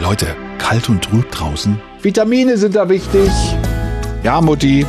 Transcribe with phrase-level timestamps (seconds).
[0.00, 1.78] Leute, kalt und trüb draußen.
[2.00, 3.30] Vitamine sind da wichtig.
[4.22, 4.86] Ja, Mutti.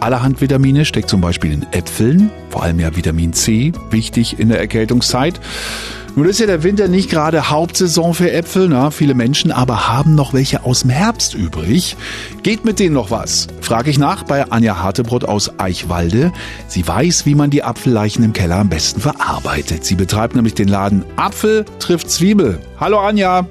[0.00, 4.58] Allerhand Vitamine steckt zum Beispiel in Äpfeln, vor allem ja Vitamin C, wichtig in der
[4.58, 5.40] Erkältungszeit.
[6.16, 10.14] Nun ist ja der Winter nicht gerade Hauptsaison für Äpfel, na, viele Menschen aber haben
[10.16, 11.96] noch welche aus dem Herbst übrig.
[12.42, 13.46] Geht mit denen noch was?
[13.60, 16.32] Frage ich nach bei Anja Hartebrot aus Eichwalde.
[16.66, 19.84] Sie weiß, wie man die Apfelleichen im Keller am besten verarbeitet.
[19.84, 22.58] Sie betreibt nämlich den Laden Apfel trifft Zwiebel.
[22.80, 23.46] Hallo Anja.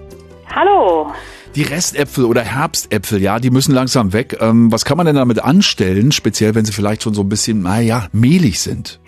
[0.54, 1.12] Hallo.
[1.56, 4.38] Die Restäpfel oder Herbstäpfel, ja, die müssen langsam weg.
[4.42, 7.62] Ähm, was kann man denn damit anstellen, speziell wenn sie vielleicht schon so ein bisschen,
[7.62, 9.00] naja, mehlig sind?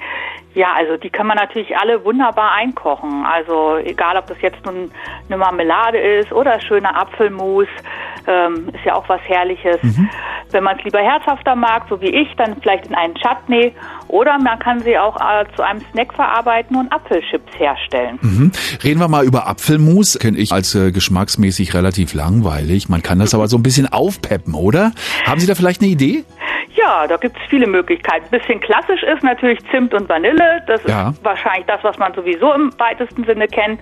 [0.58, 3.26] Ja, also die kann man natürlich alle wunderbar einkochen.
[3.26, 4.90] Also egal, ob das jetzt nun
[5.28, 7.68] eine Marmelade ist oder schöner Apfelmus,
[8.26, 9.78] ähm, ist ja auch was Herrliches.
[9.84, 10.10] Mhm.
[10.50, 13.74] Wenn man es lieber herzhafter mag, so wie ich, dann vielleicht in einen Chutney
[14.08, 18.20] oder man kann sie auch äh, zu einem Snack verarbeiten und Apfelchips herstellen.
[18.22, 18.52] Mhm.
[18.84, 20.18] Reden wir mal über Apfelmus.
[20.20, 22.90] Kenne ich als äh, geschmacksmäßig relativ langweilig.
[22.90, 24.92] Man kann das aber so ein bisschen aufpeppen, oder?
[25.26, 26.24] Haben Sie da vielleicht eine Idee?
[26.78, 28.26] Ja, da gibt es viele Möglichkeiten.
[28.26, 30.62] Ein bisschen klassisch ist natürlich Zimt und Vanille.
[30.68, 31.10] Das ja.
[31.10, 33.82] ist wahrscheinlich das, was man sowieso im weitesten Sinne kennt.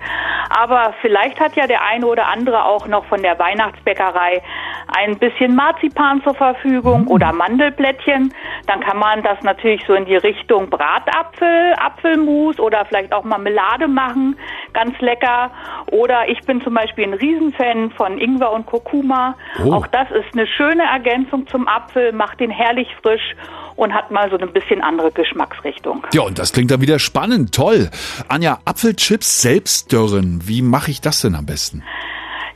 [0.50, 4.42] Aber vielleicht hat ja der eine oder andere auch noch von der Weihnachtsbäckerei
[4.88, 7.08] ein bisschen Marzipan zur Verfügung mhm.
[7.08, 8.34] oder Mandelblättchen.
[8.68, 13.88] Dann kann man das natürlich so in die Richtung Bratapfel, Apfelmus oder vielleicht auch Marmelade
[13.88, 14.38] machen.
[14.74, 15.52] Ganz lecker.
[15.92, 19.36] Oder ich bin zum Beispiel ein Riesenfan von Ingwer und Kurkuma.
[19.64, 19.74] Oh.
[19.74, 23.36] Auch das ist eine schöne Ergänzung zum Apfel, macht den herrlich frisch
[23.76, 26.06] und hat mal so ein bisschen andere Geschmacksrichtung.
[26.14, 27.54] Ja, und das klingt dann wieder spannend.
[27.54, 27.90] Toll.
[28.28, 30.42] Anja, Apfelchips selbst dörren.
[30.46, 31.84] Wie mache ich das denn am besten?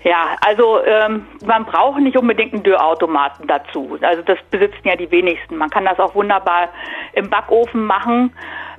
[0.04, 3.98] Ja, also ähm, man braucht nicht unbedingt einen Dörrautomaten dazu.
[4.02, 5.58] Also das besitzen ja die wenigsten.
[5.58, 6.70] Man kann das auch wunderbar
[7.14, 8.34] im Backofen machen.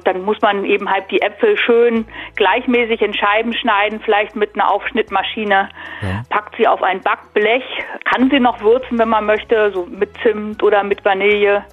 [0.05, 4.71] Dann muss man eben halt die Äpfel schön gleichmäßig in Scheiben schneiden, vielleicht mit einer
[4.71, 5.69] Aufschnittmaschine.
[6.01, 6.23] Ja.
[6.31, 7.65] Packt sie auf ein Backblech,
[8.07, 11.65] kann sie noch würzen, wenn man möchte, so mit Zimt oder mit Vanille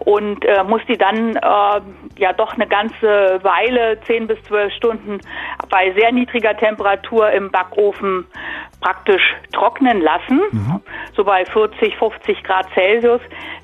[0.00, 1.80] und äh, muss die dann äh,
[2.16, 5.18] ja doch eine ganze Weile, zehn bis zwölf Stunden
[5.70, 8.26] bei sehr niedriger Temperatur im Backofen
[8.80, 10.80] praktisch trocknen lassen, mhm.
[11.18, 13.20] So bei 40, 50 Grad Celsius.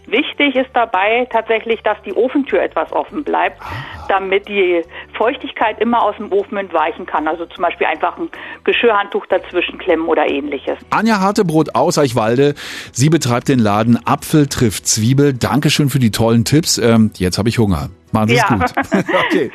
[0.06, 3.62] Wichtig ist dabei tatsächlich, dass die Ofentür etwas offen bleibt,
[4.08, 4.82] damit die
[5.16, 7.26] Feuchtigkeit immer aus dem Ofen entweichen kann.
[7.26, 8.28] Also zum Beispiel einfach ein
[8.64, 10.76] Geschirrhandtuch dazwischen klemmen oder ähnliches.
[10.90, 12.54] Anja Hartebrot aus Eichwalde.
[12.92, 15.32] Sie betreibt den Laden Apfel trifft Zwiebel.
[15.32, 16.76] Dankeschön für die tollen Tipps.
[16.76, 17.88] Ähm, jetzt habe ich Hunger.
[18.12, 18.56] Machen Sie es ja.
[18.56, 18.72] gut.
[19.26, 19.50] okay.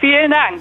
[0.00, 0.60] Vielen Dank.